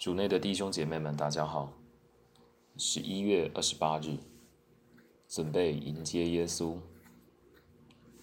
[0.00, 1.70] 主内的弟兄姐妹们，大家好。
[2.78, 4.16] 十一月二十八日，
[5.28, 6.78] 准备迎接耶稣。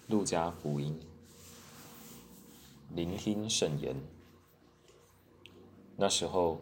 [0.08, 0.98] 路加福音，
[2.96, 3.94] 聆听圣言。
[5.96, 6.58] 那时候，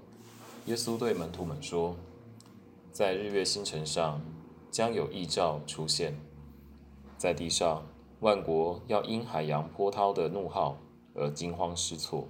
[0.67, 1.97] 耶稣对门徒们说
[2.93, 4.21] ：“在日月星辰上
[4.71, 6.15] 将有异兆出现，
[7.17, 7.89] 在地上
[8.21, 10.77] 万国要因海洋波涛的怒号
[11.15, 12.29] 而惊慌失措，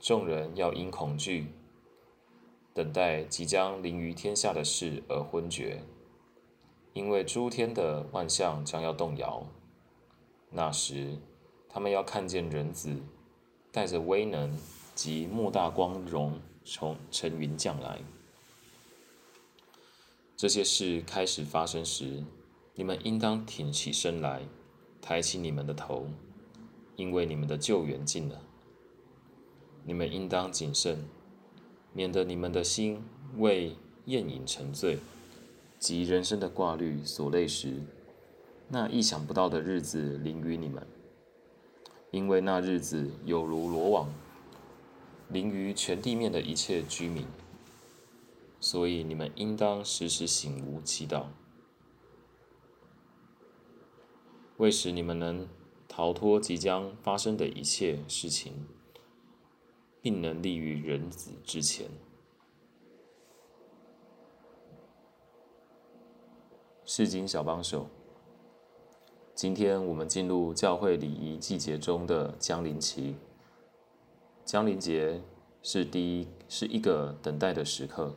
[0.00, 1.52] 众人要因恐惧。”
[2.74, 5.82] 等待即将临于天下的事而昏厥，
[6.92, 9.44] 因为诸天的万象将要动摇。
[10.50, 11.18] 那时，
[11.68, 13.02] 他们要看见人子
[13.72, 14.56] 带着威能
[14.94, 17.98] 及莫大光荣从乘云降来。
[20.36, 22.22] 这些事开始发生时，
[22.76, 24.42] 你们应当挺起身来，
[25.02, 26.06] 抬起你们的头，
[26.94, 28.40] 因为你们的救援近了。
[29.88, 30.98] 你们应当谨慎。
[31.94, 33.02] 免得你们的心
[33.38, 33.74] 为
[34.04, 34.98] 宴饮沉醉，
[35.78, 37.80] 及人生的挂虑所累时，
[38.68, 40.86] 那意想不到的日子临于你们。
[42.10, 44.12] 因为那日子有如罗网，
[45.30, 47.26] 临于全地面的一切居民。
[48.60, 51.24] 所以你们应当时时醒悟祈祷，
[54.58, 55.48] 为使你们能
[55.88, 58.66] 逃脱即将发生的一切事情。
[60.08, 61.86] 并能立于人子之前。
[66.86, 67.90] 世经小帮手，
[69.34, 73.16] 今天我们进入教会礼仪季节中的降临期。
[74.46, 75.20] 降临节
[75.62, 78.16] 是第一，是一个等待的时刻。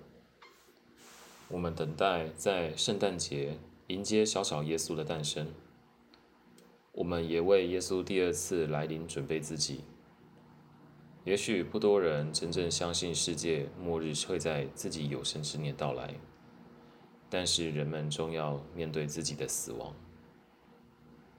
[1.49, 5.45] 我们等待在圣诞节迎接小小耶稣的诞生。
[6.93, 9.81] 我们也为耶稣第二次来临准备自己。
[11.23, 16.15] 也许不多人真正相信世界末日会在自己有生之年到来，
[17.29, 19.93] 但是人们终要面对自己的死亡。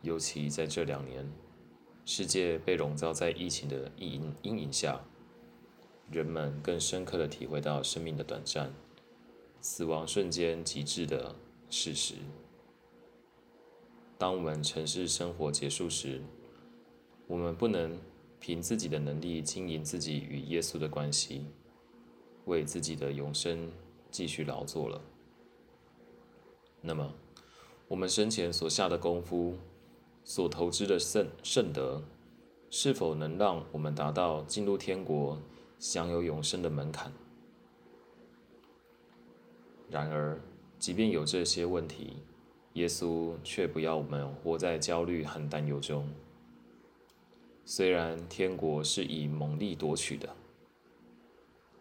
[0.02, 1.28] 尤其在这两年，
[2.04, 5.00] 世界被笼罩在疫情的阴阴影下，
[6.12, 8.72] 人们更深刻的体会到生命的短暂，
[9.60, 11.34] 死亡瞬间极致的
[11.68, 12.14] 事实。
[14.16, 16.22] 当我们城市生活结束时，
[17.26, 17.98] 我们不能。
[18.42, 21.47] 凭自己的能力经营自己与耶稣的关系，
[22.47, 23.70] 为自己的永生
[24.10, 25.00] 继续劳作了。
[26.81, 27.14] 那么，
[27.86, 29.54] 我们生前所下的功夫，
[30.25, 32.02] 所投资的圣圣德，
[32.69, 35.41] 是否能让我们达到进入天国、
[35.78, 37.12] 享有永生的门槛？
[39.88, 40.41] 然而，
[40.81, 42.14] 即便有这些问题，
[42.72, 46.08] 耶稣却不要我们活在焦虑和担忧中。
[47.74, 50.28] 虽然天国是以猛力夺取的，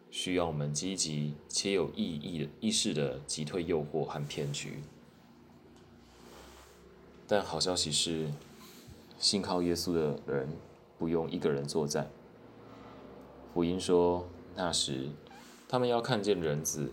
[0.09, 4.79] 需要我们积极且有意义的意识的击退诱惑和骗局，
[7.27, 8.29] 但好消息是，
[9.19, 10.47] 信靠耶稣的人
[10.97, 12.09] 不用一个人作战。
[13.53, 14.25] 福音说，
[14.55, 15.09] 那时
[15.67, 16.89] 他们要看见人子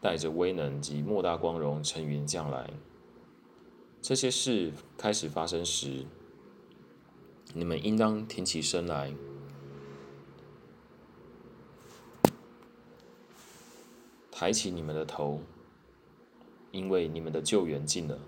[0.00, 2.70] 带着威能及莫大光荣乘云降来。
[4.00, 6.06] 这些事开始发生时。
[7.54, 9.12] 你们应当挺起身来，
[14.30, 15.40] 抬起你们的头，
[16.70, 18.18] 因为你们的救援近了。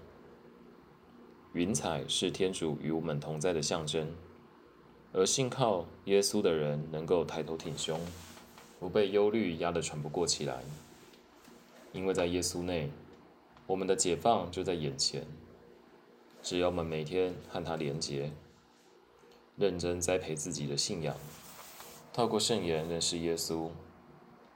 [1.52, 4.12] 云彩是天主与我们同在的象征，
[5.12, 8.00] 而信靠耶稣的人能够抬头挺胸，
[8.78, 10.62] 不被忧虑压得喘不过气来，
[11.92, 12.90] 因为在耶稣内，
[13.66, 15.26] 我们的解放就在眼前。
[16.42, 18.32] 只要我们每天和他连结。
[19.60, 21.14] 认真栽培自己的信仰，
[22.14, 23.68] 透过圣言认识耶稣，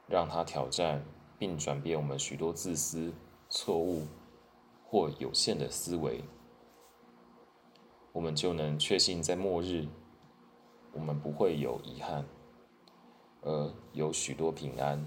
[0.09, 1.04] 让他挑战
[1.38, 3.12] 并转变我们许多自私、
[3.50, 4.06] 错误
[4.82, 6.25] 或有限的思维，
[8.12, 9.87] 我们就能确信在末日，
[10.92, 12.25] 我们不会有遗憾，
[13.42, 15.07] 而有许多平安、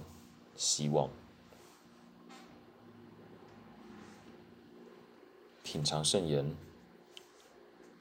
[0.56, 1.10] 希望。
[5.64, 6.56] 品尝圣言，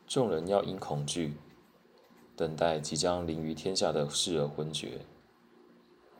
[0.07, 1.33] 众人要因恐惧。
[2.37, 5.01] 等待即将临于天下的事而昏厥，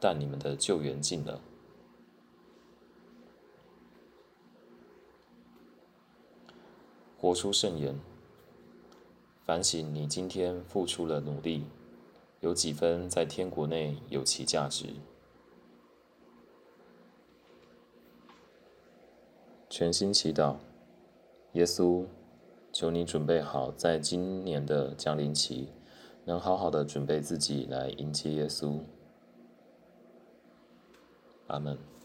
[0.01, 1.43] 但你们的救援近了。
[7.19, 7.99] 活出圣言，
[9.45, 11.65] 反省你今天付出了努力，
[12.41, 14.87] 有几分在天国内有其价值。
[19.69, 20.57] 全心祈祷，
[21.53, 22.07] 耶稣，
[22.73, 25.69] 求你准备好在今年的降临期。
[26.27, 28.81] 能好好的准备自己来迎接耶稣。
[31.47, 31.96] 阿门。